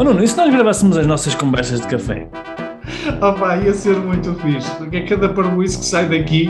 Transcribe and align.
Oh 0.00 0.02
Nuno, 0.02 0.24
e 0.24 0.26
se 0.26 0.34
nós 0.34 0.50
gravássemos 0.50 0.96
as 0.96 1.06
nossas 1.06 1.34
conversas 1.34 1.82
de 1.82 1.86
café? 1.86 2.26
Oh 3.20 3.38
pá, 3.38 3.58
ia 3.58 3.74
ser 3.74 3.98
muito 3.98 4.34
fixe, 4.36 4.74
porque 4.76 4.96
é 4.96 5.06
cada 5.06 5.28
parboice 5.28 5.78
que 5.78 5.84
sai 5.84 6.08
daqui. 6.08 6.46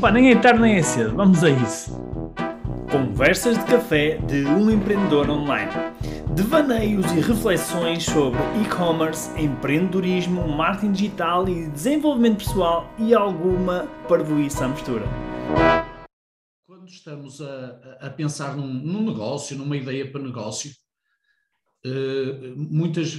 Pá, 0.00 0.10
nem 0.10 0.32
é 0.32 0.34
tarde 0.34 0.60
nem 0.60 0.74
é 0.74 0.82
cedo, 0.82 1.14
vamos 1.14 1.44
a 1.44 1.50
isso. 1.50 1.92
Conversas 2.90 3.56
de 3.56 3.64
café 3.66 4.16
de 4.26 4.44
um 4.46 4.68
empreendedor 4.68 5.30
online. 5.30 5.70
Devaneios 6.34 7.06
e 7.12 7.20
reflexões 7.20 8.02
sobre 8.02 8.40
e-commerce, 8.60 9.30
empreendedorismo, 9.40 10.48
marketing 10.48 10.90
digital 10.90 11.48
e 11.48 11.68
desenvolvimento 11.68 12.38
pessoal 12.38 12.92
e 12.98 13.14
alguma 13.14 13.86
parvoíça 14.08 14.64
à 14.64 14.68
mistura. 14.68 15.04
Quando 16.66 16.88
estamos 16.88 17.40
a, 17.40 17.78
a 18.00 18.10
pensar 18.10 18.56
num, 18.56 18.66
num 18.66 19.04
negócio, 19.04 19.56
numa 19.56 19.76
ideia 19.76 20.10
para 20.10 20.20
negócio, 20.20 20.81
muitas, 22.56 23.14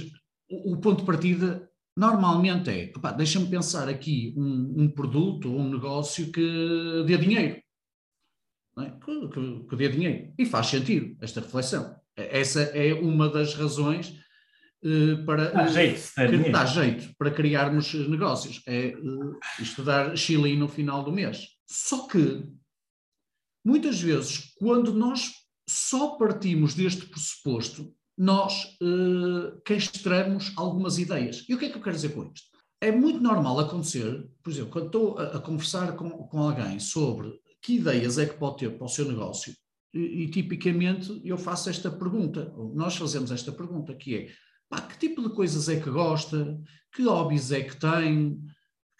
o, 0.50 0.72
o, 0.72 0.80
ponto 0.80 1.00
de 1.00 1.06
partida 1.06 1.68
normalmente 1.96 2.70
é, 2.70 2.92
deixa-me 3.16 3.48
pensar 3.48 3.88
aqui 3.88 4.34
um, 4.36 4.82
um, 4.82 4.90
produto 4.90 5.52
ou 5.52 5.60
um 5.60 5.70
negócio 5.70 6.32
que 6.32 7.04
dê 7.06 7.16
dinheiro. 7.16 7.62
É? 8.78 8.90
Que, 8.90 9.28
que, 9.28 9.66
que 9.68 9.76
dê 9.76 9.88
dinheiro. 9.88 10.32
E 10.36 10.44
faz 10.44 10.66
sentido 10.66 11.16
esta 11.20 11.40
reflexão. 11.40 11.94
Essa 12.16 12.62
é 12.62 12.94
uma 12.94 13.28
das 13.28 13.54
razões 13.54 14.20
uh, 14.82 15.24
para 15.24 15.50
dá 15.50 15.66
jeito, 15.66 16.12
que 16.14 16.50
dá 16.50 16.64
jeito 16.64 17.14
para 17.16 17.30
criarmos 17.30 17.92
negócios. 18.08 18.62
É 18.66 18.94
uh, 18.96 19.38
estudar 19.60 20.16
Chile 20.16 20.56
no 20.56 20.68
final 20.68 21.04
do 21.04 21.12
mês. 21.12 21.48
Só 21.66 22.06
que 22.08 22.44
muitas 23.64 24.00
vezes, 24.00 24.52
quando 24.56 24.92
nós 24.92 25.32
só 25.68 26.16
partimos 26.16 26.74
deste 26.74 27.06
pressuposto, 27.06 27.94
nós 28.16 28.76
uh, 28.80 29.60
castramos 29.64 30.52
algumas 30.56 30.98
ideias. 30.98 31.44
E 31.48 31.54
o 31.54 31.58
que 31.58 31.66
é 31.66 31.68
que 31.68 31.76
eu 31.76 31.82
quero 31.82 31.96
dizer 31.96 32.10
com 32.10 32.24
isto? 32.24 32.54
É 32.80 32.92
muito 32.92 33.20
normal 33.20 33.60
acontecer, 33.60 34.28
por 34.42 34.50
exemplo, 34.50 34.70
quando 34.70 34.86
estou 34.86 35.18
a, 35.18 35.36
a 35.36 35.40
conversar 35.40 35.96
com, 35.96 36.10
com 36.10 36.38
alguém 36.38 36.78
sobre 36.78 37.32
que 37.62 37.76
ideias 37.76 38.18
é 38.18 38.26
que 38.26 38.34
pode 38.34 38.58
ter 38.58 38.76
para 38.76 38.84
o 38.84 38.88
seu 38.88 39.06
negócio, 39.06 39.54
e, 39.92 40.24
e, 40.24 40.30
tipicamente 40.30 41.20
eu 41.24 41.38
faço 41.38 41.70
esta 41.70 41.90
pergunta, 41.90 42.52
nós 42.74 42.96
fazemos 42.96 43.30
esta 43.30 43.52
pergunta, 43.52 43.94
que 43.94 44.16
é, 44.16 44.28
pá, 44.68 44.80
que 44.82 44.98
tipo 44.98 45.22
de 45.22 45.34
coisas 45.34 45.68
é 45.68 45.80
que 45.80 45.88
gosta, 45.88 46.60
que 46.94 47.04
hobbies 47.04 47.52
é 47.52 47.62
que 47.62 47.76
tem, 47.76 48.38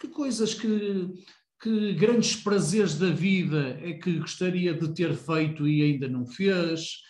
que 0.00 0.08
coisas 0.08 0.54
que, 0.54 1.12
que 1.60 1.94
grandes 1.94 2.36
prazeres 2.36 2.96
da 2.96 3.10
vida 3.10 3.76
é 3.82 3.94
que 3.94 4.18
gostaria 4.18 4.72
de 4.72 4.94
ter 4.94 5.14
feito 5.14 5.68
e 5.68 5.82
ainda 5.82 6.08
não 6.08 6.24
fez, 6.24 7.02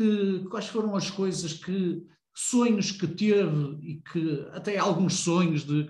que, 0.00 0.46
quais 0.48 0.66
foram 0.66 0.96
as 0.96 1.10
coisas 1.10 1.52
que 1.52 2.02
sonhos 2.34 2.90
que 2.90 3.06
teve 3.06 3.76
e 3.82 4.00
que 4.00 4.46
até 4.52 4.78
alguns 4.78 5.14
sonhos 5.16 5.62
de 5.64 5.86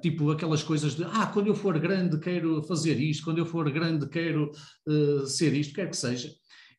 tipo 0.00 0.30
aquelas 0.30 0.62
coisas 0.62 0.94
de 0.94 1.04
ah 1.04 1.26
quando 1.26 1.48
eu 1.48 1.54
for 1.54 1.78
grande 1.78 2.18
quero 2.18 2.62
fazer 2.62 2.98
isto 2.98 3.24
quando 3.24 3.38
eu 3.38 3.44
for 3.44 3.70
grande 3.70 4.08
quero 4.08 4.50
uh, 4.88 5.26
ser 5.26 5.52
isto 5.52 5.74
quer 5.74 5.90
que 5.90 5.96
seja. 5.96 6.30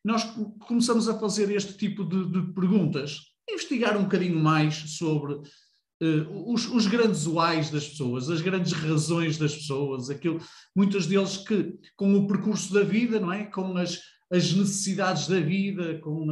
Nós 0.04 0.24
começamos 0.66 1.08
a 1.08 1.16
fazer 1.16 1.48
este 1.54 1.74
tipo 1.74 2.04
de, 2.04 2.26
de 2.28 2.52
perguntas 2.52 3.20
investigar 3.48 3.96
um 3.96 4.02
bocadinho 4.02 4.40
mais 4.40 4.74
sobre 4.96 5.34
uh, 5.34 6.52
os, 6.52 6.66
os, 6.68 6.88
grandes 6.88 7.24
whys 7.26 7.70
das 7.70 7.86
pessoas 7.86 8.28
as 8.28 8.40
grandes 8.40 8.72
razões 8.72 9.38
das 9.38 9.54
pessoas 9.54 10.10
aquilo 10.10 10.40
muitos 10.74 11.06
deles 11.06 11.36
que 11.36 11.78
com 11.94 12.14
o 12.14 12.26
percurso 12.26 12.74
da 12.74 12.82
vida 12.82 13.20
não 13.20 13.32
é? 13.32 13.44
Com 13.44 13.76
as 13.76 14.00
as 14.30 14.52
necessidades 14.52 15.26
da 15.26 15.40
vida, 15.40 15.98
com 16.00 16.26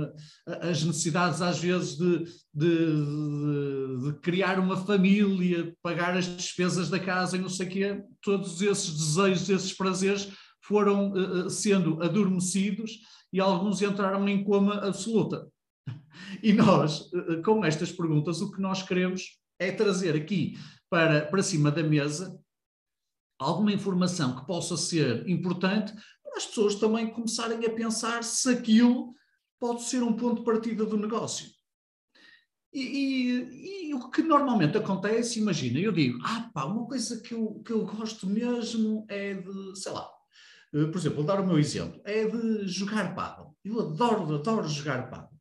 as 0.47 0.85
necessidades 0.85 1.41
às 1.41 1.59
vezes 1.59 1.97
de, 1.97 2.25
de, 2.53 4.03
de, 4.03 4.21
criar 4.21 4.59
uma 4.59 4.77
família, 4.77 5.75
pagar 5.83 6.17
as 6.17 6.27
despesas 6.27 6.91
da 6.91 7.01
casa 7.01 7.37
e 7.37 7.41
não 7.41 7.49
sei 7.49 7.67
o 7.67 7.71
quê, 7.71 8.05
todos 8.21 8.61
esses 8.61 8.93
desejos, 8.93 9.49
esses 9.49 9.73
prazeres 9.73 10.31
foram 10.63 11.13
uh, 11.13 11.49
sendo 11.49 12.03
adormecidos 12.03 12.99
e 13.33 13.41
alguns 13.41 13.81
entraram 13.81 14.29
em 14.29 14.45
coma 14.45 14.75
absoluta. 14.87 15.47
E 16.43 16.53
nós, 16.53 17.01
uh, 17.13 17.43
com 17.45 17.65
estas 17.65 17.93
perguntas, 17.93 18.41
o 18.41 18.51
que 18.51 18.61
nós 18.61 18.83
queremos 18.83 19.39
é 19.59 19.73
trazer 19.73 20.15
aqui 20.15 20.59
para, 20.91 21.25
para 21.27 21.43
cima 21.43 21.71
da 21.71 21.83
mesa 21.83 22.39
alguma 23.39 23.73
informação 23.73 24.35
que 24.35 24.47
possa 24.47 24.77
ser 24.77 25.29
importante 25.29 25.95
as 26.37 26.47
pessoas 26.47 26.75
também 26.75 27.11
começarem 27.11 27.65
a 27.65 27.71
pensar 27.71 28.23
se 28.23 28.51
aquilo 28.51 29.15
pode 29.59 29.83
ser 29.85 30.03
um 30.03 30.13
ponto 30.13 30.41
de 30.41 30.45
partida 30.45 30.85
do 30.85 30.99
negócio. 30.99 31.49
E, 32.73 32.81
e, 32.83 33.89
e, 33.89 33.95
o 33.95 34.11
que 34.11 34.23
normalmente 34.23 34.77
acontece, 34.77 35.41
imagina, 35.41 35.79
eu 35.79 35.93
digo, 35.93 36.19
ah 36.23 36.51
pá, 36.53 36.65
uma 36.67 36.87
coisa 36.87 37.21
que 37.23 37.33
eu, 37.33 37.63
que 37.65 37.73
eu 37.73 37.87
gosto 37.87 38.27
mesmo 38.27 39.07
é 39.09 39.33
de, 39.35 39.81
sei 39.81 39.93
lá, 39.93 40.07
eh, 40.75 40.85
por 40.85 40.99
exemplo, 40.99 41.17
vou 41.17 41.25
dar 41.25 41.41
o 41.41 41.47
meu 41.47 41.59
exemplo, 41.59 42.01
é 42.05 42.27
de 42.27 42.69
jogar 42.69 43.15
paddle. 43.15 43.57
Eu 43.65 43.81
adoro, 43.81 44.35
adoro 44.35 44.69
jogar 44.69 45.09
paddle. 45.09 45.37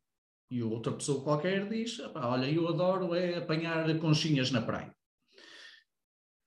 E 0.50 0.62
outra 0.62 0.92
pessoa 0.92 1.22
qualquer 1.22 1.68
diz, 1.68 2.00
olha, 2.14 2.50
eu 2.50 2.68
adoro 2.68 3.14
é 3.14 3.36
apanhar 3.36 3.98
conchinhas 3.98 4.50
na 4.50 4.62
praia. 4.62 4.94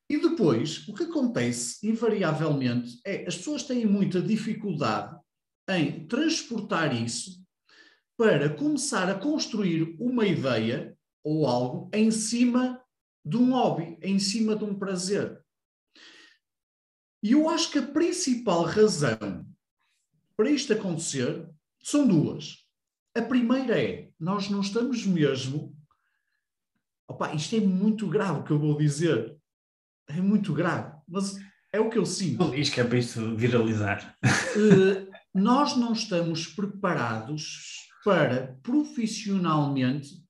E 0.09 0.17
depois, 0.17 0.87
o 0.87 0.93
que 0.93 1.03
acontece, 1.03 1.87
invariavelmente, 1.87 2.99
é 3.05 3.27
as 3.27 3.37
pessoas 3.37 3.61
têm 3.61 3.85
muita 3.85 4.19
dificuldade 4.19 5.15
em 5.69 6.07
transportar 6.07 6.99
isso 6.99 7.45
para 8.17 8.49
começar 8.49 9.07
a 9.07 9.19
construir 9.19 9.95
uma 9.99 10.25
ideia 10.25 10.97
ou 11.23 11.45
algo 11.45 11.91
em 11.93 12.09
cima 12.09 12.83
de 13.23 13.37
um 13.37 13.51
hobby, 13.51 13.99
em 14.01 14.17
cima 14.17 14.55
de 14.55 14.63
um 14.63 14.73
prazer. 14.73 15.39
E 17.21 17.33
eu 17.33 17.47
acho 17.47 17.69
que 17.71 17.77
a 17.77 17.87
principal 17.87 18.63
razão 18.63 19.45
para 20.35 20.49
isto 20.49 20.73
acontecer 20.73 21.47
são 21.83 22.07
duas. 22.07 22.65
A 23.13 23.21
primeira 23.21 23.79
é, 23.79 24.09
nós 24.19 24.49
não 24.49 24.61
estamos 24.61 25.05
mesmo. 25.05 25.77
Opa, 27.07 27.33
isto 27.35 27.55
é 27.55 27.59
muito 27.59 28.07
grave 28.07 28.39
o 28.39 28.43
que 28.43 28.51
eu 28.51 28.59
vou 28.59 28.77
dizer 28.77 29.38
é 30.09 30.21
muito 30.21 30.53
grave, 30.53 30.91
mas 31.07 31.37
é 31.71 31.79
o 31.79 31.89
que 31.89 31.97
eu 31.97 32.05
sinto. 32.05 32.39
Não 32.39 32.51
diz 32.51 32.69
que 32.69 32.81
é 32.81 32.83
para 32.83 32.97
isto 32.97 33.35
viralizar. 33.35 34.17
Uh, 34.55 35.09
nós 35.33 35.77
não 35.77 35.93
estamos 35.93 36.47
preparados 36.47 37.87
para 38.03 38.59
profissionalmente 38.63 40.23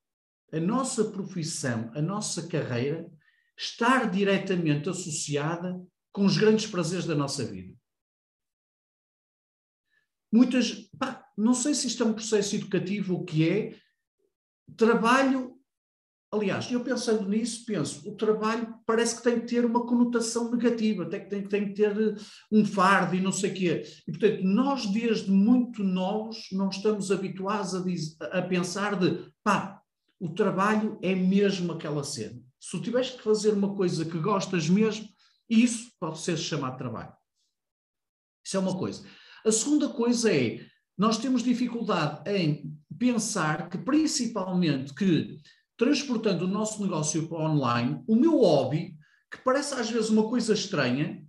a 0.52 0.60
nossa 0.60 1.06
profissão, 1.06 1.92
a 1.96 2.02
nossa 2.02 2.48
carreira, 2.48 3.10
estar 3.58 4.10
diretamente 4.10 4.90
associada 4.90 5.80
com 6.12 6.26
os 6.26 6.38
grandes 6.38 6.66
prazeres 6.68 7.06
da 7.06 7.16
nossa 7.16 7.46
vida. 7.46 7.78
Muitas, 10.32 10.90
pá, 10.98 11.26
não 11.38 11.54
sei 11.54 11.74
se 11.74 11.88
isto 11.88 12.04
é 12.04 12.06
um 12.06 12.14
processo 12.14 12.56
educativo 12.56 13.14
ou 13.14 13.22
o 13.22 13.26
que 13.26 13.48
é, 13.48 13.80
trabalho 14.76 15.59
Aliás, 16.32 16.72
eu 16.72 16.84
pensando 16.84 17.28
nisso, 17.28 17.66
penso, 17.66 18.08
o 18.08 18.16
trabalho 18.16 18.76
parece 18.86 19.18
que 19.18 19.24
tem 19.24 19.40
que 19.40 19.48
ter 19.48 19.66
uma 19.66 19.86
conotação 19.88 20.52
negativa, 20.52 21.10
tem, 21.10 21.28
tem, 21.28 21.44
tem 21.48 21.68
que 21.70 21.74
ter 21.74 21.90
eh, 22.00 22.16
um 22.52 22.64
fardo 22.64 23.16
e 23.16 23.22
não 23.22 23.32
sei 23.32 23.50
o 23.50 23.54
quê. 23.56 23.84
E, 24.08 24.12
portanto, 24.12 24.44
nós 24.44 24.86
desde 24.86 25.32
muito 25.32 25.84
novos 25.84 26.48
não 26.52 26.70
estamos 26.70 27.12
habituados 27.12 27.74
a, 27.74 27.82
diz, 27.82 28.16
a 28.22 28.44
pensar 28.44 28.96
de, 28.96 29.28
pá, 29.44 29.82
o 30.20 30.30
trabalho 30.30 31.00
é 31.02 31.16
mesmo 31.16 31.72
aquela 31.72 32.04
cena. 32.04 32.40
Se 32.60 32.72
tu 32.72 32.82
tiveres 32.82 33.10
que 33.10 33.24
fazer 33.24 33.54
uma 33.54 33.76
coisa 33.76 34.06
que 34.06 34.20
gostas 34.20 34.70
mesmo, 34.70 35.10
isso 35.50 35.92
pode 36.00 36.20
ser 36.20 36.38
chamado 36.38 36.78
trabalho. 36.78 37.14
Isso 38.46 38.56
é 38.56 38.60
uma 38.60 38.78
coisa. 38.78 39.04
A 39.44 39.52
segunda 39.52 39.90
coisa 39.90 40.32
é, 40.32 40.64
nós 40.96 41.18
temos 41.18 41.42
dificuldade 41.42 42.30
em 42.30 42.78
pensar 43.00 43.68
que, 43.70 43.78
principalmente, 43.80 44.94
que 44.94 45.40
transportando 45.80 46.44
o 46.44 46.48
nosso 46.48 46.84
negócio 46.84 47.26
para 47.30 47.40
online, 47.40 48.04
o 48.06 48.14
meu 48.14 48.38
hobby, 48.38 48.98
que 49.32 49.38
parece 49.38 49.74
às 49.74 49.90
vezes 49.90 50.10
uma 50.10 50.28
coisa 50.28 50.54
estranha, 50.54 51.26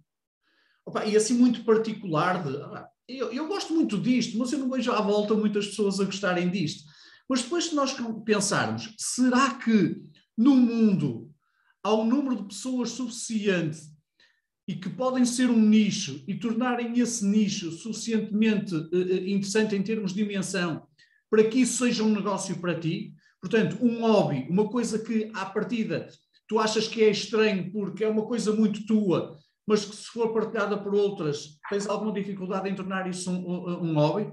opa, 0.85 1.07
e 1.07 1.17
assim 1.17 1.35
muito 1.35 1.65
particular, 1.65 2.43
de, 2.43 2.51
eu, 3.09 3.33
eu, 3.33 3.47
gosto 3.47 3.73
muito 3.73 3.97
disto, 3.97 4.37
mas 4.37 4.53
eu 4.53 4.59
não 4.59 4.69
vejo 4.69 4.91
à 4.91 5.01
volta 5.01 5.35
muitas 5.35 5.69
pessoas 5.69 6.01
a 6.01 6.05
gostarem 6.05 6.51
disto. 6.51 6.83
Mas 7.29 7.43
depois, 7.43 7.67
se 7.67 7.77
nós 7.77 7.95
pensarmos, 8.25 8.93
será 8.99 9.55
que 9.55 10.03
no 10.37 10.57
mundo 10.57 11.31
há 11.81 11.95
um 11.95 12.05
número 12.05 12.37
de 12.37 12.49
pessoas 12.49 12.91
suficiente 12.91 13.79
e 14.67 14.75
que 14.75 14.91
podem 14.91 15.25
ser 15.25 15.49
um 15.49 15.61
nicho 15.61 16.25
e 16.27 16.35
tornarem 16.35 16.99
esse 16.99 17.25
nicho 17.25 17.71
suficientemente 17.71 18.75
uh, 18.75 19.29
interessante 19.29 19.77
em 19.77 19.83
termos 19.83 20.13
de 20.13 20.23
dimensão 20.25 20.89
para 21.31 21.45
que 21.45 21.61
isso 21.61 21.85
seja 21.85 22.03
um 22.03 22.13
negócio 22.13 22.59
para 22.59 22.79
ti? 22.79 23.15
Portanto, 23.41 23.79
um 23.83 24.01
hobby, 24.01 24.47
uma 24.51 24.69
coisa 24.69 24.99
que 24.99 25.31
à 25.35 25.47
partida 25.47 26.09
tu 26.47 26.59
achas 26.59 26.89
que 26.89 27.03
é 27.03 27.11
estranho 27.11 27.71
porque 27.73 28.05
é 28.05 28.09
uma 28.09 28.27
coisa 28.27 28.53
muito 28.53 28.85
tua, 28.85 29.39
mas 29.67 29.85
que 29.85 29.95
se 29.95 30.07
for 30.07 30.33
partilhada 30.33 30.77
por 30.77 30.95
outras, 30.95 31.59
tens 31.69 31.87
alguma 31.89 32.13
dificuldade 32.13 32.69
em 32.69 32.75
tornar 32.75 33.09
isso 33.09 33.31
um, 33.31 33.91
um, 33.91 33.95
hobby. 33.95 34.33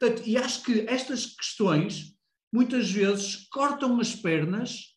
Portanto, 0.00 0.26
e 0.26 0.36
acho 0.36 0.62
que 0.62 0.86
estas 0.88 1.26
questões 1.26 2.16
muitas 2.52 2.90
vezes 2.90 3.48
cortam 3.48 4.00
as 4.00 4.14
pernas 4.14 4.96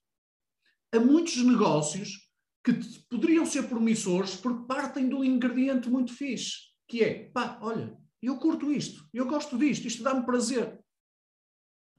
a 0.94 1.00
muitos 1.00 1.36
negócios 1.38 2.30
que 2.64 2.74
poderiam 3.10 3.46
ser 3.46 3.64
promissores 3.64 4.36
porque 4.36 4.66
partem 4.66 5.10
de 5.10 5.16
um 5.16 5.24
ingrediente 5.24 5.90
muito 5.90 6.14
fixe, 6.14 6.54
que 6.88 7.04
é, 7.04 7.30
pá, 7.32 7.60
olha, 7.62 7.98
eu 8.22 8.38
curto 8.38 8.72
isto, 8.72 9.08
eu 9.14 9.26
gosto 9.26 9.58
disto, 9.58 9.88
isto 9.88 10.04
dá-me 10.04 10.26
prazer. 10.26 10.80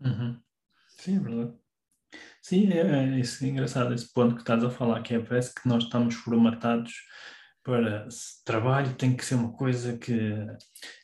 Uhum. 0.00 0.40
Sim, 1.02 1.16
é 1.16 1.20
verdade. 1.20 1.52
Sim, 2.40 2.72
é, 2.72 2.80
é, 2.80 3.18
isso 3.18 3.44
é 3.44 3.48
engraçado, 3.48 3.92
esse 3.92 4.12
ponto 4.12 4.36
que 4.36 4.42
estás 4.42 4.62
a 4.62 4.70
falar, 4.70 5.02
que 5.02 5.14
é, 5.14 5.18
parece 5.18 5.52
que 5.52 5.68
nós 5.68 5.82
estamos 5.82 6.14
formatados 6.14 6.92
para 7.64 8.06
trabalho 8.44 8.94
tem 8.94 9.16
que 9.16 9.24
ser 9.24 9.34
uma 9.34 9.52
coisa 9.52 9.96
que, 9.98 10.32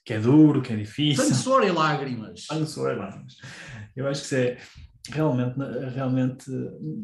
que 0.04 0.12
é 0.12 0.20
duro, 0.20 0.62
que 0.62 0.72
é 0.72 0.76
difícil. 0.76 1.24
Sangue, 1.24 1.36
suor 1.36 1.64
e 1.64 1.72
lágrimas. 1.72 2.46
Sangue, 2.46 2.66
suor 2.66 2.92
e 2.92 2.96
lágrimas. 2.96 3.36
Eu 3.96 4.06
acho 4.06 4.28
que 4.28 4.34
é, 4.36 4.58
realmente, 5.10 5.56
realmente 5.94 6.44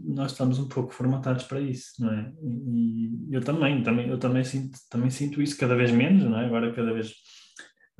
nós 0.05 0.31
estamos 0.31 0.61
um 0.61 0.69
pouco 0.69 0.93
formatados 0.93 1.45
para 1.45 1.61
isso, 1.61 1.95
não 1.99 2.13
é? 2.13 2.33
E 2.43 3.29
eu 3.31 3.41
também, 3.41 3.83
também, 3.83 4.09
eu 4.09 4.19
também 4.19 4.45
sinto, 4.45 4.79
também 4.89 5.11
sinto 5.11 5.43
isso 5.43 5.59
cada 5.59 5.75
vez 5.75 5.91
menos, 5.91 6.23
não 6.25 6.39
é? 6.39 6.47
Agora 6.47 6.73
cada 6.73 6.93
vez 6.93 7.13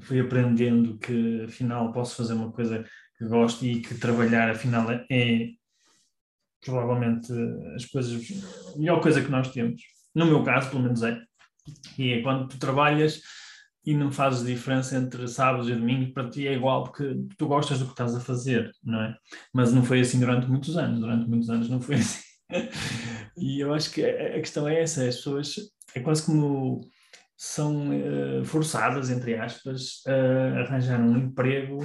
fui 0.01 0.21
aprendendo 0.21 0.99
que 0.99 1.43
afinal 1.45 1.93
posso 1.93 2.17
fazer 2.17 2.35
uma 2.35 2.53
coisa 2.53 2.85
que 3.25 3.29
gosto 3.29 3.65
e 3.65 3.81
que 3.81 3.95
trabalhar 3.95 4.51
afinal 4.51 4.87
é 5.11 5.49
provavelmente 6.65 7.33
as 7.75 7.85
coisas, 7.87 8.23
a 8.75 8.79
melhor 8.79 9.01
coisa 9.01 9.23
que 9.23 9.31
nós 9.31 9.51
temos. 9.51 9.83
No 10.15 10.27
meu 10.27 10.43
caso, 10.43 10.71
pelo 10.71 10.83
menos 10.83 11.03
é. 11.03 11.21
E 11.99 12.13
é 12.13 12.23
quando 12.23 12.49
tu 12.49 12.59
trabalhas 12.59 13.21
e 13.85 13.95
não 13.95 14.11
fazes 14.11 14.47
diferença 14.47 14.97
entre 14.97 15.27
sábados 15.29 15.69
e 15.69 15.75
domingos, 15.75 16.13
para 16.13 16.31
ti 16.31 16.47
é 16.47 16.55
igual 16.55 16.85
porque 16.85 17.17
tu 17.37 17.47
gostas 17.47 17.79
do 17.79 17.87
que 17.87 17.93
estás 17.93 18.15
a 18.15 18.21
fazer, 18.21 18.71
não 18.83 19.03
é? 19.03 19.17
Mas 19.53 19.73
não 19.73 19.85
foi 19.85 20.01
assim 20.01 20.19
durante 20.19 20.47
muitos 20.47 20.77
anos, 20.77 21.01
durante 21.01 21.29
muitos 21.29 21.51
anos 21.51 21.69
não 21.69 21.81
foi 21.81 21.97
assim. 22.01 22.23
e 23.37 23.61
eu 23.61 23.75
acho 23.75 23.91
que 23.91 24.05
a 24.05 24.41
questão 24.41 24.67
é 24.69 24.83
essa, 24.83 25.07
as 25.07 25.17
pessoas, 25.17 25.57
é 25.95 26.01
quase 26.01 26.25
como 26.25 26.81
são 27.37 27.91
uh, 27.91 28.45
forçadas, 28.45 29.11
entre 29.11 29.37
aspas, 29.37 30.03
a 30.07 30.61
arranjar 30.61 31.01
um 31.01 31.19
emprego 31.19 31.79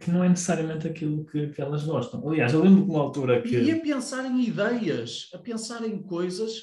que 0.00 0.10
não 0.10 0.24
é 0.24 0.28
necessariamente 0.28 0.86
aquilo 0.86 1.24
que, 1.26 1.48
que 1.48 1.60
elas 1.60 1.84
gostam. 1.84 2.26
Aliás, 2.28 2.52
eu 2.52 2.62
lembro 2.62 2.84
de 2.84 2.90
uma 2.90 3.00
altura 3.00 3.40
que... 3.42 3.56
E 3.56 3.70
a 3.70 3.80
pensar 3.80 4.24
em 4.24 4.42
ideias, 4.42 5.30
a 5.32 5.38
pensar 5.38 5.86
em 5.86 6.02
coisas 6.02 6.62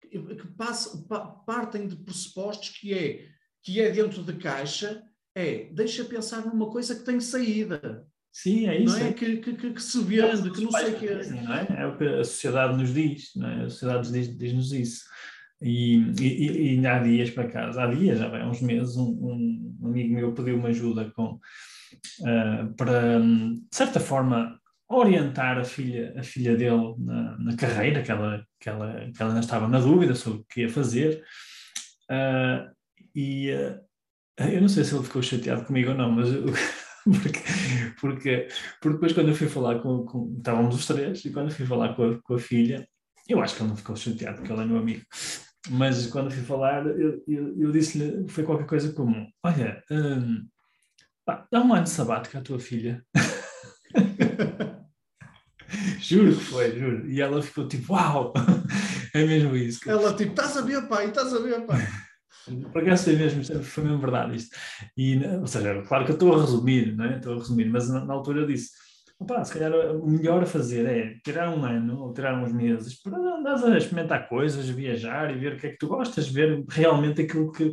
que, 0.00 0.18
que 0.18 0.46
passam, 0.48 1.06
partem 1.46 1.86
de 1.86 1.96
pressupostos 1.96 2.70
que 2.70 2.92
é 2.92 3.28
que 3.62 3.80
é 3.80 3.90
dentro 3.90 4.22
de 4.22 4.34
caixa, 4.34 5.02
é 5.34 5.68
deixa 5.72 6.04
pensar 6.04 6.46
numa 6.46 6.70
coisa 6.70 6.94
que 6.94 7.04
tem 7.04 7.20
saída. 7.20 8.06
Sim, 8.32 8.68
é 8.68 8.80
isso. 8.80 8.96
Não 8.96 9.04
é? 9.04 9.08
é. 9.08 9.12
Que, 9.12 9.36
que, 9.38 9.72
que, 9.72 9.82
se 9.82 10.00
vende, 10.02 10.50
que 10.50 10.62
não 10.62 10.70
sei 10.70 10.92
o 10.92 10.98
que 10.98 11.08
é. 11.08 11.26
Não 11.30 11.54
é. 11.54 11.66
É 11.80 11.86
o 11.86 11.98
que 11.98 12.04
a 12.04 12.24
sociedade 12.24 12.76
nos 12.76 12.94
diz, 12.94 13.32
não 13.34 13.48
é? 13.48 13.64
a 13.64 13.70
sociedade 13.70 14.36
diz-nos 14.36 14.68
diz 14.68 14.88
isso. 14.88 15.04
E, 15.60 15.96
e, 16.20 16.80
e, 16.80 16.86
há 16.86 17.00
dias 17.00 17.30
para 17.30 17.48
casa, 17.48 17.82
há 17.82 17.86
dias, 17.92 18.18
já 18.18 18.28
há 18.28 18.48
uns 18.48 18.60
meses, 18.60 18.96
um, 18.96 19.74
um 19.80 19.88
amigo 19.88 20.14
meu 20.14 20.32
pediu-me 20.32 20.68
ajuda 20.68 21.10
com, 21.10 21.40
uh, 22.20 22.74
para, 22.76 23.18
de 23.20 23.60
certa 23.72 23.98
forma, 23.98 24.58
orientar 24.88 25.58
a 25.58 25.64
filha, 25.64 26.14
a 26.16 26.22
filha 26.22 26.56
dele 26.56 26.94
na, 26.98 27.36
na 27.38 27.56
carreira, 27.56 28.02
que 28.02 28.10
ela, 28.10 28.44
que, 28.60 28.68
ela, 28.68 29.10
que 29.14 29.20
ela 29.22 29.30
ainda 29.32 29.40
estava 29.40 29.68
na 29.68 29.80
dúvida 29.80 30.14
sobre 30.14 30.40
o 30.40 30.44
que 30.44 30.62
ia 30.62 30.70
fazer. 30.70 31.22
Uh, 32.10 32.70
e 33.14 33.50
uh, 33.50 33.80
eu 34.38 34.60
não 34.60 34.68
sei 34.68 34.84
se 34.84 34.94
ele 34.94 35.04
ficou 35.04 35.22
chateado 35.22 35.64
comigo 35.64 35.90
ou 35.90 35.96
não, 35.96 36.10
mas 36.10 36.32
eu, 36.32 36.44
porque, 37.04 37.40
porque, 38.00 38.48
porque 38.80 38.94
depois 38.94 39.12
quando 39.12 39.28
eu 39.28 39.34
fui 39.34 39.48
falar 39.48 39.80
com, 39.80 40.04
com, 40.04 40.34
estávamos 40.38 40.74
os 40.76 40.86
três, 40.86 41.24
e 41.24 41.30
quando 41.30 41.50
eu 41.50 41.54
fui 41.54 41.66
falar 41.66 41.94
com 41.94 42.10
a, 42.10 42.22
com 42.22 42.34
a 42.34 42.38
filha, 42.38 42.88
eu 43.28 43.42
acho 43.42 43.56
que 43.56 43.62
ele 43.62 43.70
não 43.70 43.76
ficou 43.76 43.94
chateado, 43.94 44.38
porque 44.38 44.52
ele 44.52 44.62
é 44.62 44.64
meu 44.64 44.78
amigo. 44.78 45.02
Mas 45.70 46.06
quando 46.06 46.30
fui 46.30 46.42
falar, 46.42 46.86
eu, 46.86 47.22
eu, 47.26 47.58
eu 47.58 47.72
disse-lhe, 47.72 48.28
foi 48.28 48.44
qualquer 48.44 48.66
coisa 48.66 48.92
como, 48.92 49.26
olha, 49.42 49.82
um, 49.90 50.46
pá, 51.24 51.46
dá 51.50 51.60
um 51.60 51.74
ano 51.74 51.86
sabático 51.86 52.38
à 52.38 52.40
tua 52.40 52.58
filha. 52.58 53.04
juro 56.00 56.34
que 56.34 56.44
foi, 56.44 56.78
juro. 56.78 57.08
E 57.10 57.20
ela 57.20 57.42
ficou 57.42 57.68
tipo, 57.68 57.92
uau, 57.92 58.32
é 59.14 59.26
mesmo 59.26 59.54
isso. 59.56 59.88
Ela 59.88 60.14
tipo, 60.14 60.30
estás 60.30 60.56
a 60.56 60.62
ver, 60.62 60.88
pai, 60.88 61.08
estás 61.08 61.34
a 61.34 61.38
ver, 61.38 61.66
pai. 61.66 61.86
Por 62.72 62.82
acaso 62.82 63.04
foi 63.04 63.16
mesmo, 63.16 63.62
foi 63.62 63.84
mesmo 63.84 63.98
verdade 63.98 64.36
isto. 64.36 64.56
E, 64.96 65.18
ou 65.40 65.46
seja, 65.46 65.82
claro 65.82 66.06
que 66.06 66.12
eu 66.12 66.14
estou 66.14 66.34
a 66.34 66.40
resumir, 66.40 66.96
não 66.96 67.04
é? 67.04 67.16
Estou 67.16 67.34
a 67.34 67.38
resumir, 67.38 67.68
mas 67.68 67.90
na, 67.90 68.04
na 68.06 68.14
altura 68.14 68.40
eu 68.40 68.46
disse, 68.46 68.70
Opa, 69.20 69.44
se 69.44 69.52
calhar 69.52 69.72
o 69.96 70.08
melhor 70.08 70.42
a 70.42 70.46
fazer 70.46 70.86
é 70.86 71.18
tirar 71.24 71.50
um 71.50 71.64
ano 71.64 72.00
ou 72.00 72.12
tirar 72.12 72.40
uns 72.40 72.52
meses 72.52 73.02
para 73.02 73.16
andar 73.16 73.56
a 73.64 73.76
experimentar 73.76 74.28
coisas, 74.28 74.68
viajar 74.68 75.34
e 75.34 75.38
ver 75.38 75.54
o 75.54 75.56
que 75.58 75.66
é 75.66 75.70
que 75.70 75.78
tu 75.78 75.88
gostas, 75.88 76.28
ver 76.28 76.64
realmente 76.68 77.22
aquilo 77.22 77.50
que, 77.50 77.68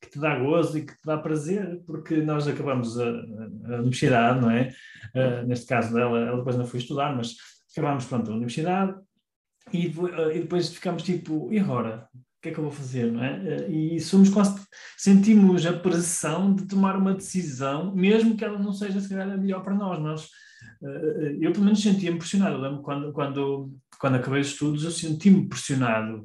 que 0.00 0.10
te 0.10 0.18
dá 0.20 0.38
gozo 0.38 0.78
e 0.78 0.84
que 0.84 0.92
te 0.92 1.04
dá 1.04 1.16
prazer, 1.16 1.80
porque 1.86 2.16
nós 2.16 2.46
acabamos 2.46 3.00
a, 3.00 3.08
a 3.08 3.76
universidade, 3.78 4.40
não 4.40 4.50
é? 4.50 4.70
Uh, 5.14 5.46
neste 5.46 5.66
caso 5.66 5.94
dela, 5.94 6.18
ela 6.18 6.36
depois 6.36 6.56
não 6.56 6.66
foi 6.66 6.80
estudar, 6.80 7.16
mas 7.16 7.36
acabámos, 7.72 8.04
pronto, 8.04 8.30
a 8.30 8.34
universidade 8.34 8.94
e, 9.72 9.86
uh, 9.86 10.30
e 10.30 10.40
depois 10.40 10.68
ficamos 10.68 11.02
tipo, 11.02 11.50
e 11.50 11.58
agora? 11.58 12.06
que 12.42 12.48
é 12.48 12.52
que 12.52 12.58
eu 12.58 12.64
vou 12.64 12.72
fazer, 12.72 13.10
não 13.10 13.22
é? 13.22 13.68
E 13.70 14.00
somos 14.00 14.28
quase, 14.28 14.60
sentimos 14.98 15.64
a 15.64 15.72
pressão 15.72 16.52
de 16.52 16.66
tomar 16.66 16.96
uma 16.96 17.14
decisão, 17.14 17.94
mesmo 17.94 18.36
que 18.36 18.44
ela 18.44 18.58
não 18.58 18.72
seja, 18.72 19.00
se 19.00 19.08
calhar, 19.08 19.30
a 19.30 19.36
melhor 19.36 19.62
para 19.62 19.74
nós. 19.74 20.00
Nós, 20.00 20.28
eu, 21.40 21.52
pelo 21.52 21.64
menos, 21.64 21.82
sentia-me 21.82 22.18
pressionado. 22.18 22.56
Eu 22.56 22.60
lembro 22.60 22.82
quando, 22.82 23.12
quando, 23.12 23.70
quando 23.98 24.16
acabei 24.16 24.40
os 24.40 24.48
estudos, 24.48 24.84
eu 24.84 24.90
senti-me 24.90 25.48
pressionado 25.48 26.24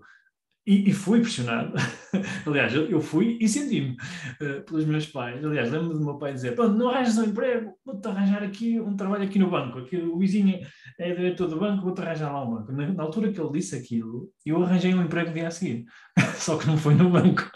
e, 0.68 0.90
e, 0.90 0.94
fui 0.94 1.22
pressionado. 1.22 1.74
Aliás, 2.46 2.74
eu, 2.74 2.90
eu, 2.90 3.00
fui 3.00 3.38
e 3.40 3.48
senti-me 3.48 3.96
uh, 4.42 4.64
pelos 4.66 4.84
meus 4.84 5.06
pais. 5.06 5.44
Aliás, 5.44 5.72
lembro-me 5.72 5.94
do 5.94 6.04
meu 6.04 6.18
pai 6.18 6.34
dizer: 6.34 6.58
não 6.58 6.90
arranjas 6.90 7.18
um 7.18 7.24
emprego, 7.24 7.74
vou-te 7.86 8.06
arranjar 8.06 8.44
aqui 8.44 8.78
um 8.78 8.94
trabalho 8.94 9.24
aqui 9.24 9.40
no 9.40 9.50
banco. 9.50 9.80
Aqui, 9.80 9.96
o 9.96 10.18
vizinho 10.18 10.60
é 11.00 11.16
diretor 11.16 11.48
do 11.48 11.58
banco, 11.58 11.84
vou-te 11.84 12.02
arranjar 12.02 12.34
lá 12.34 12.44
um 12.44 12.56
banco. 12.56 12.74
Na, 12.74 12.94
na, 12.94 13.04
altura 13.04 13.32
que 13.32 13.40
ele 13.40 13.54
disse 13.54 13.78
aquilo, 13.78 14.30
eu 14.46 14.62
arranjei 14.62 14.94
um 14.94 15.02
emprego 15.02 15.34
dia 15.34 15.48
a 15.48 15.52
seguir. 15.52 15.86
Só 16.36 16.58
que 16.58 16.68
não 16.68 16.78
foi 16.78 16.96
no 16.96 17.10
banco 17.10 17.50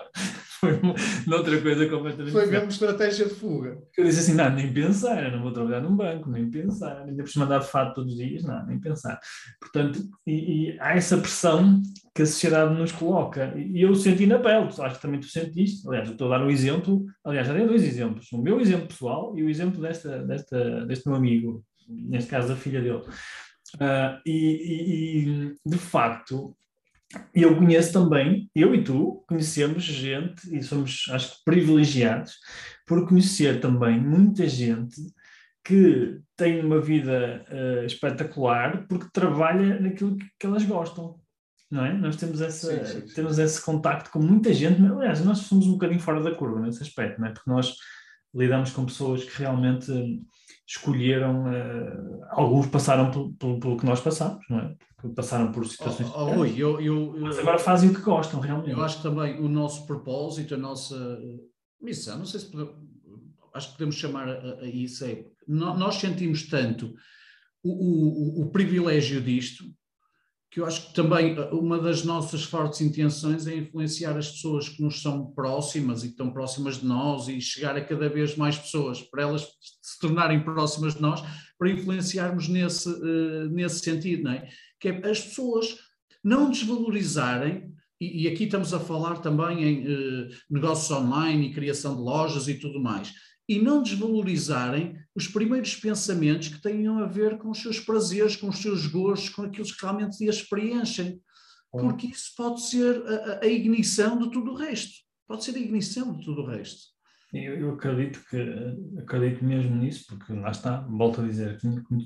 foi 0.62 0.80
noutra 1.26 1.60
coisa 1.60 1.90
completamente 1.90 2.32
Foi 2.32 2.46
mesmo 2.46 2.70
estratégia 2.70 3.26
de 3.26 3.34
fuga. 3.34 3.82
Eu 3.98 4.06
disse 4.06 4.20
assim, 4.20 4.36
não, 4.36 4.52
nem 4.52 4.72
pensar, 4.72 5.24
eu 5.24 5.32
não 5.32 5.42
vou 5.42 5.52
trabalhar 5.52 5.82
num 5.82 5.96
banco, 5.96 6.30
nem 6.30 6.50
pensar, 6.52 7.02
ainda 7.02 7.24
por 7.24 7.32
mandar 7.38 7.60
de 7.60 7.68
fato 7.68 7.96
todos 7.96 8.14
os 8.14 8.20
dias, 8.20 8.44
não, 8.44 8.64
nem 8.68 8.80
pensar. 8.80 9.20
Portanto, 9.60 10.00
e, 10.26 10.34
e, 10.74 10.80
há 10.80 10.96
essa 10.96 11.18
pressão 11.18 11.82
que 12.14 12.22
a 12.22 12.26
sociedade 12.28 12.76
nos 12.76 12.92
coloca, 12.92 13.54
e 13.58 13.82
eu 13.82 13.96
senti 13.96 14.28
na 14.28 14.38
pele, 14.38 14.68
acho 14.68 14.96
que 14.96 15.02
também 15.02 15.20
tu 15.20 15.28
sentiste, 15.28 15.88
aliás, 15.88 16.08
eu 16.08 16.14
estou 16.14 16.32
a 16.32 16.38
dar 16.38 16.46
um 16.46 16.50
exemplo, 16.50 17.06
aliás, 17.26 17.48
já 17.48 17.54
dei 17.54 17.66
dois 17.66 17.84
exemplos, 17.84 18.32
o 18.32 18.38
meu 18.38 18.62
exemplo 18.62 18.88
pessoal 18.88 19.36
e 19.36 19.44
o 19.44 19.50
exemplo 19.50 19.82
desta, 19.82 20.24
desta, 20.24 20.86
deste 20.86 21.08
meu 21.08 21.18
amigo, 21.18 21.66
neste 21.90 22.30
caso 22.30 22.54
a 22.54 22.56
filha 22.56 22.82
dele. 22.82 23.02
Uh, 23.76 24.20
e, 24.26 24.36
e, 24.36 25.56
e, 25.56 25.56
de 25.66 25.78
facto, 25.78 26.56
eu 27.34 27.56
conheço 27.56 27.94
também, 27.94 28.50
eu 28.56 28.74
e 28.74 28.84
tu, 28.84 29.24
conhecemos 29.28 29.84
gente 29.84 30.56
e 30.56 30.62
somos, 30.62 31.06
acho 31.10 31.38
que, 31.38 31.44
privilegiados 31.46 32.34
por 32.86 33.08
conhecer 33.08 33.60
também 33.60 34.00
muita 34.00 34.48
gente 34.48 34.96
que 35.64 36.20
tem 36.36 36.64
uma 36.64 36.82
vida 36.82 37.46
uh, 37.50 37.86
espetacular 37.86 38.86
porque 38.88 39.08
trabalha 39.14 39.80
naquilo 39.80 40.18
que, 40.18 40.26
que, 40.40 40.46
elas 40.46 40.64
gostam, 40.64 41.20
não 41.70 41.86
é? 41.86 41.94
Nós 41.94 42.16
temos, 42.16 42.42
essa, 42.42 42.86
sim, 42.86 42.86
sim, 42.86 43.08
sim. 43.08 43.14
temos 43.14 43.38
esse 43.38 43.62
contacto 43.64 44.10
com 44.10 44.20
muita 44.20 44.54
gente, 44.54 44.82
mas, 44.82 44.92
aliás, 44.92 45.24
nós 45.24 45.40
somos 45.40 45.68
um 45.68 45.74
bocadinho 45.74 46.00
fora 46.00 46.22
da 46.22 46.34
curva 46.34 46.60
nesse 46.60 46.82
aspecto, 46.82 47.22
não 47.22 47.28
é? 47.28 47.32
Porque 47.32 47.50
nós 47.50 47.76
lidamos 48.34 48.72
com 48.72 48.86
pessoas 48.86 49.24
que 49.24 49.40
realmente 49.40 49.92
escolheram, 50.72 51.46
uh, 51.46 52.26
alguns 52.30 52.68
passaram 52.68 53.12
pelo, 53.12 53.60
pelo, 53.60 53.78
que 53.78 53.86
nós 53.86 54.00
passamos, 54.00 54.44
não 54.50 54.60
é? 54.60 54.76
passaram 55.16 55.52
por 55.52 55.66
situações. 55.66 56.10
Oh, 56.14 56.22
oh, 56.22 56.34
Rui, 56.34 56.54
eu, 56.56 56.80
eu, 56.80 57.16
mas 57.20 57.38
agora 57.40 57.58
fazem 57.58 57.90
o 57.90 57.94
que 57.94 58.02
gostam, 58.02 58.40
realmente. 58.40 58.72
Eu 58.72 58.82
acho 58.82 58.98
que 58.98 59.04
também 59.04 59.40
o 59.40 59.50
nosso 59.50 59.86
propósito, 59.86 60.54
a 60.54 60.58
nossa 60.58 61.20
missão, 61.82 62.20
não 62.20 62.26
sei 62.26 62.40
se 62.40 62.52
podemos, 62.52 62.76
acho 63.54 63.68
que 63.68 63.74
podemos 63.74 63.96
chamar 63.96 64.30
a, 64.30 64.60
a 64.62 64.66
isso, 64.66 65.04
é, 65.04 65.26
nós 65.48 65.96
sentimos 65.96 66.48
tanto 66.48 66.94
o, 67.64 68.42
o, 68.42 68.42
o 68.44 68.52
privilégio 68.52 69.22
disto, 69.22 69.66
que 70.52 70.60
eu 70.60 70.66
acho 70.66 70.88
que 70.88 70.94
também 70.94 71.40
uh, 71.40 71.58
uma 71.58 71.80
das 71.80 72.04
nossas 72.04 72.44
fortes 72.44 72.82
intenções 72.82 73.48
é 73.48 73.56
influenciar 73.56 74.18
as 74.18 74.30
pessoas 74.32 74.68
que 74.68 74.84
nos 74.84 75.02
são 75.02 75.32
próximas 75.32 76.04
e 76.04 76.08
que 76.08 76.12
estão 76.12 76.32
próximas 76.32 76.78
de 76.78 76.86
nós 76.86 77.30
e 77.30 77.40
chegar 77.40 77.78
a 77.78 77.84
cada 77.84 78.10
vez 78.10 78.36
mais 78.36 78.58
pessoas, 78.58 79.02
para 79.02 79.24
elas 79.24 79.48
se 79.82 79.98
tornarem 80.02 80.44
próximas 80.44 80.96
de 80.96 81.02
nós, 81.02 81.24
para 81.58 81.72
influenciarmos 81.72 82.50
nesse, 82.50 82.90
uh, 82.90 83.50
nesse 83.50 83.80
sentido, 83.80 84.24
não 84.24 84.32
é? 84.34 84.50
Que 84.78 84.90
é 84.90 85.10
as 85.10 85.22
pessoas 85.22 85.78
não 86.22 86.52
desvalorizarem, 86.52 87.72
e, 88.00 88.28
aqui 88.28 88.46
estamos 88.46 88.74
a 88.74 88.80
falar 88.80 89.20
também 89.20 89.64
em 89.64 89.88
uh, 89.88 90.30
negócios 90.50 90.92
online 90.92 91.48
e 91.48 91.54
criação 91.54 91.96
de 91.96 92.02
lojas 92.02 92.48
e 92.48 92.56
tudo 92.56 92.82
mais, 92.82 93.14
e 93.52 93.62
não 93.62 93.84
desvalorizarem 93.84 94.96
os 95.14 95.28
primeiros 95.28 95.76
pensamentos 95.76 96.48
que 96.48 96.62
tenham 96.62 97.00
a 97.00 97.06
ver 97.06 97.38
com 97.38 97.50
os 97.50 97.62
seus 97.62 97.82
prazeres, 97.82 98.38
com 98.38 98.48
os 98.48 98.60
seus 98.60 98.88
gostos, 98.88 99.30
com 99.30 99.42
aquilo 99.42 99.68
que 99.68 99.82
realmente 99.82 100.30
as 100.30 100.42
preenchem. 100.42 101.22
Porque 101.70 102.08
isso 102.08 102.32
pode 102.38 102.62
ser 102.62 103.04
a, 103.06 103.44
a, 103.44 103.48
ignição 103.48 104.18
de 104.18 104.32
tudo 104.32 104.52
o 104.52 104.56
resto. 104.56 104.94
Pode 105.28 105.44
ser 105.44 105.54
a 105.56 105.60
ignição 105.60 106.16
de 106.16 106.24
tudo 106.24 106.44
o 106.44 106.46
resto. 106.46 106.92
Eu, 107.34 107.56
eu 107.56 107.74
acredito 107.74 108.24
que 108.30 109.00
acredito 109.00 109.44
mesmo 109.44 109.76
nisso, 109.76 110.06
porque 110.08 110.32
lá 110.32 110.52
está, 110.52 110.82
volto 110.82 111.20
a 111.20 111.28
dizer, 111.28 111.58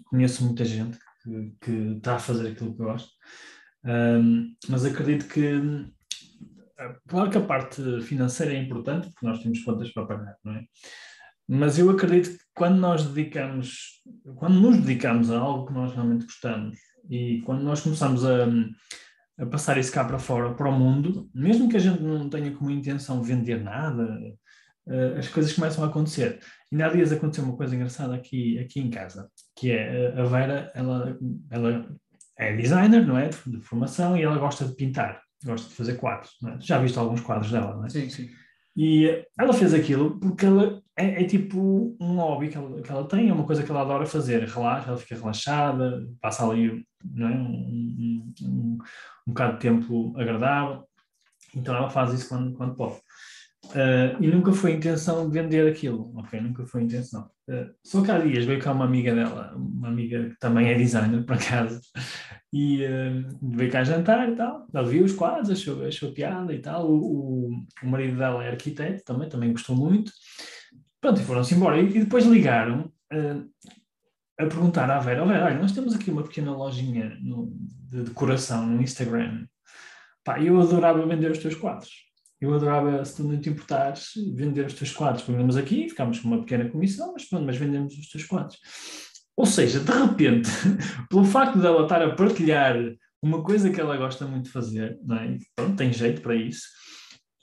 conheço 0.06 0.44
muita 0.44 0.66
gente 0.66 0.98
que, 1.24 1.54
que 1.62 1.72
está 1.98 2.16
a 2.16 2.20
fazer 2.20 2.50
aquilo 2.50 2.76
que 2.76 2.82
eu 2.82 2.86
gosto, 2.86 3.10
um, 3.84 4.52
mas 4.68 4.84
acredito 4.84 5.28
que 5.28 5.62
claro 7.08 7.30
que 7.30 7.38
a 7.38 7.46
parte 7.46 8.02
financeira 8.02 8.54
é 8.54 8.58
importante, 8.58 9.10
porque 9.10 9.26
nós 9.26 9.42
temos 9.42 9.64
contas 9.64 9.92
para 9.92 10.06
pagar, 10.06 10.36
não 10.44 10.54
é? 10.54 10.66
Mas 11.48 11.78
eu 11.78 11.90
acredito 11.90 12.38
que 12.38 12.44
quando 12.56 12.78
nós 12.78 13.06
dedicamos, 13.06 14.02
quando 14.36 14.60
nos 14.60 14.78
dedicamos 14.78 15.32
a 15.32 15.38
algo 15.38 15.68
que 15.68 15.74
nós 15.74 15.94
realmente 15.94 16.26
gostamos 16.26 16.78
e 17.10 17.42
quando 17.46 17.62
nós 17.62 17.82
começamos 17.82 18.26
a, 18.26 18.48
a 19.38 19.46
passar 19.46 19.78
isso 19.78 19.92
cá 19.92 20.04
para 20.04 20.18
fora, 20.18 20.54
para 20.54 20.70
o 20.70 20.72
mundo, 20.72 21.30
mesmo 21.34 21.70
que 21.70 21.78
a 21.78 21.80
gente 21.80 22.02
não 22.02 22.30
tenha 22.30 22.52
como 22.52 22.72
intenção 22.72 23.22
vender 23.22 23.62
nada, 23.62 24.04
uh, 24.88 25.18
as 25.20 25.28
coisas 25.28 25.54
começam 25.54 25.84
a 25.84 25.88
acontecer. 25.88 26.40
E 26.72 26.82
há 26.82 26.90
dias 26.90 27.12
aconteceu 27.12 27.44
uma 27.44 27.56
coisa 27.56 27.76
engraçada 27.76 28.16
aqui, 28.16 28.58
aqui 28.60 28.80
em 28.80 28.90
casa, 28.90 29.30
que 29.56 29.72
é 29.72 30.20
a 30.20 30.24
Vera, 30.24 30.72
ela, 30.74 31.18
ela 31.52 31.96
é 32.38 32.56
designer, 32.56 33.06
não 33.06 33.18
é? 33.18 33.30
De 33.30 33.62
formação, 33.62 34.18
e 34.18 34.24
ela 34.24 34.38
gosta 34.38 34.66
de 34.66 34.76
pintar, 34.76 35.22
gosta 35.44 35.70
de 35.70 35.76
fazer 35.76 35.96
quadros. 35.96 36.32
É? 36.48 36.60
Já 36.60 36.80
viste 36.80 36.98
alguns 36.98 37.22
quadros 37.22 37.52
dela, 37.52 37.76
não 37.76 37.86
é? 37.86 37.90
Sim, 37.90 38.10
sim. 38.10 38.30
E 38.76 39.26
ela 39.40 39.54
fez 39.54 39.74
aquilo 39.74 40.20
porque 40.20 40.46
ela 40.46 40.82
é, 40.98 41.22
é, 41.22 41.26
tipo 41.26 41.96
um 42.00 42.16
hobby 42.16 42.50
que 42.50 42.58
ela, 42.58 42.82
que 42.82 42.92
ela 42.92 43.08
tem, 43.08 43.30
é 43.30 43.34
uma 43.34 43.46
coisa 43.46 43.64
que 43.64 43.72
ela 43.72 43.82
adora 43.82 44.06
fazer, 44.06 44.44
relaxa, 44.44 44.90
ela 44.90 44.98
fica 44.98 45.16
relaxada, 45.16 46.06
passa 46.22 46.50
ali 46.50 46.68
é? 46.70 47.26
um, 47.26 47.26
um, 47.26 48.34
um, 48.42 48.78
um 49.28 49.34
bocado 49.34 49.54
de 49.54 49.60
tempo 49.60 50.14
agradável, 50.18 50.84
então 51.56 51.76
ela 51.76 51.90
faz 51.90 52.14
isso 52.14 52.30
quando, 52.30 52.54
quando 52.54 52.76
pode. 52.76 53.00
Uh, 53.66 54.22
e 54.22 54.28
nunca 54.28 54.52
foi 54.52 54.74
a 54.74 54.76
intenção 54.76 55.28
de 55.28 55.34
vender 55.34 55.68
aquilo, 55.68 56.12
ok? 56.18 56.40
Nunca 56.40 56.66
foi 56.68 56.82
a 56.82 56.84
intenção. 56.84 57.30
Uh, 57.50 57.74
só 57.84 58.04
que 58.04 58.12
há 58.12 58.20
dias 58.20 58.46
veio 58.46 58.62
cá 58.62 58.72
uma 58.72 58.86
amiga 58.86 59.14
dela, 59.16 59.54
uma 59.56 59.88
amiga 59.88 60.30
que 60.30 60.38
também 60.40 60.70
é 60.70 60.76
designer, 60.76 61.26
por 61.26 61.36
acaso, 61.36 61.82
e 62.56 62.86
uh, 62.86 63.38
veio 63.42 63.70
cá 63.70 63.84
jantar 63.84 64.30
e 64.30 64.36
tal. 64.36 64.66
Ela 64.74 64.88
viu 64.88 65.04
os 65.04 65.12
quadros, 65.12 65.50
achou, 65.50 65.86
achou 65.86 66.14
piada 66.14 66.54
e 66.54 66.60
tal. 66.60 66.90
O, 66.90 67.50
o, 67.50 67.66
o 67.84 67.88
marido 67.88 68.18
dela 68.18 68.44
é 68.46 68.50
arquiteto 68.52 69.04
também, 69.04 69.28
também 69.28 69.52
gostou 69.52 69.76
muito. 69.76 70.12
Pronto, 71.02 71.20
e 71.20 71.24
foram-se 71.26 71.54
embora. 71.54 71.82
E, 71.82 71.86
e, 71.86 72.00
depois 72.06 72.26
ligaram 72.26 72.90
a 74.40 74.46
perguntar 74.46 74.90
à 74.90 75.00
Vera: 75.00 75.24
oh, 75.24 75.28
Vera, 75.28 75.46
olha, 75.48 75.60
nós 75.60 75.74
temos 75.74 75.94
aqui 75.94 76.10
uma 76.10 76.24
pequena 76.24 76.56
lojinha 76.56 77.18
no, 77.22 77.52
de 77.90 78.04
decoração 78.04 78.66
no 78.66 78.82
Instagram. 78.82 79.46
Pá, 80.24 80.42
eu 80.42 80.60
adorava 80.62 81.06
vender 81.06 81.30
os 81.32 81.40
teus 81.40 81.56
quadros 81.56 82.06
eu 82.46 82.54
adorava, 82.54 83.04
se 83.04 83.16
tu 83.16 83.24
não 83.24 83.40
te 83.40 83.50
importares, 83.50 84.12
vender 84.34 84.66
os 84.66 84.74
teus 84.74 84.92
quadros. 84.92 85.24
Põemos 85.24 85.58
aqui, 85.58 85.90
ficámos 85.90 86.20
com 86.20 86.28
uma 86.28 86.40
pequena 86.40 86.70
comissão, 86.70 87.14
mas 87.14 87.26
pronto, 87.26 87.46
mas 87.46 87.58
vendemos 87.58 87.98
os 87.98 88.10
teus 88.10 88.26
quadros. 88.26 88.60
Ou 89.38 89.46
seja, 89.46 89.80
de 89.80 89.92
repente, 89.92 90.50
pelo 91.10 91.26
facto 91.26 91.60
dela 91.60 91.84
estar 91.84 92.02
a 92.02 92.16
partilhar 92.16 92.76
uma 93.22 93.44
coisa 93.44 93.70
que 93.70 93.82
ela 93.82 93.98
gosta 93.98 94.26
muito 94.26 94.46
de 94.46 94.52
fazer, 94.52 94.98
não 95.04 95.18
é? 95.18 95.38
pronto, 95.56 95.76
tem 95.76 95.92
jeito 95.92 96.22
para 96.22 96.36
isso, 96.36 96.68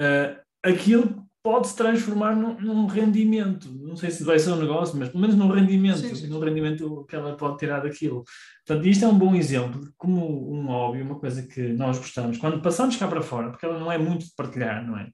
uh, 0.01 0.41
aquilo 0.63 1.27
pode 1.43 1.67
se 1.67 1.77
transformar 1.77 2.37
num, 2.37 2.55
num, 2.61 2.87
rendimento. 2.87 3.69
Não 3.83 3.97
sei 3.97 4.13
se 4.13 4.23
vai 4.23 4.39
ser 4.39 4.53
um 4.53 4.61
negócio, 4.61 4.97
mas 4.97 5.09
pelo 5.09 5.21
menos 5.21 5.35
num 5.35 5.49
rendimento, 5.49 5.99
sim, 5.99 6.15
sim. 6.15 6.29
num 6.29 6.39
rendimento 6.39 7.05
que 7.09 7.17
ela 7.17 7.37
pode 7.37 7.59
tirar 7.59 7.81
daquilo. 7.81 8.23
Portanto, 8.65 8.87
isto 8.87 9.05
é 9.05 9.09
um 9.09 9.19
bom 9.19 9.35
exemplo 9.35 9.81
de 9.81 9.91
como 9.97 10.55
um 10.55 10.67
hobby, 10.67 11.03
uma 11.03 11.19
coisa 11.19 11.43
que 11.43 11.73
nós 11.73 11.99
gostamos, 11.99 12.39
quando 12.39 12.63
passamos 12.63 12.97
cá 12.97 13.09
para 13.09 13.23
fora, 13.23 13.51
porque 13.51 13.67
ela 13.67 13.79
não 13.79 13.91
é 13.91 13.99
muito 13.99 14.25
de 14.25 14.33
partilhar, 14.37 14.87
não 14.87 14.97
é? 14.97 15.09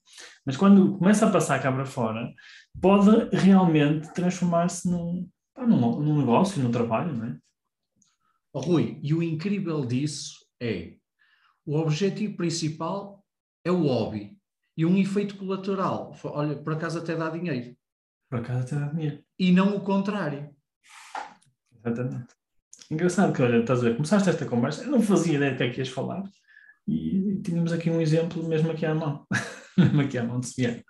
Mas 0.45 0.55
quando 0.55 0.99
começa 0.99 1.27
a 1.27 1.31
passar 1.31 1.63
cá 1.63 1.73
para 1.73 1.87
fora, 1.87 2.31
pode 2.79 3.35
realmente 3.35 4.13
transformar-se 4.13 4.87
num, 4.87 5.27
num, 5.67 6.01
num 6.01 6.19
negócio, 6.19 6.63
num 6.63 6.71
trabalho, 6.71 7.15
não 7.15 7.27
é? 7.27 7.39
Oh, 8.53 8.61
Rui, 8.61 8.99
e 9.03 9.15
o 9.15 9.23
incrível 9.23 9.85
disso 9.85 10.47
é 10.61 10.95
o 11.67 11.77
objetivo 11.77 12.37
principal 12.37 13.25
é 13.65 13.71
o 13.71 13.83
hobby 13.83 14.39
e 14.77 14.87
um 14.87 14.97
efeito 14.97 15.37
colateral. 15.37 16.17
Olha, 16.25 16.57
por 16.57 16.73
acaso 16.73 16.99
até 16.99 17.15
dá 17.15 17.29
dinheiro. 17.29 17.77
Por 18.31 18.39
acaso 18.41 18.61
até 18.61 18.77
dá 18.77 18.87
dinheiro. 18.93 19.23
E 19.39 19.53
não 19.53 19.77
o 19.77 19.81
contrário. 19.81 20.49
Exatamente. 21.77 22.35
Engraçado 22.91 23.35
que, 23.35 23.43
olha, 23.43 23.59
estás 23.59 23.81
a 23.81 23.83
ver, 23.83 23.97
começaste 23.97 24.31
esta 24.31 24.47
conversa, 24.47 24.85
eu 24.85 24.91
não 24.91 25.03
fazia 25.03 25.35
ideia 25.35 25.53
do 25.53 25.59
que 25.59 25.63
é 25.65 25.71
que 25.71 25.79
ias 25.81 25.89
falar. 25.89 26.23
E 26.87 27.39
tínhamos 27.43 27.71
aqui 27.71 27.91
um 27.91 28.01
exemplo 28.01 28.43
mesmo 28.49 28.71
aqui 28.71 28.87
à 28.87 28.95
mão. 28.95 29.27
mesmo 29.77 30.01
aqui 30.01 30.17
à 30.17 30.25
mão 30.25 30.41
de 30.41 30.47
se 30.47 30.63
vier. 30.63 30.83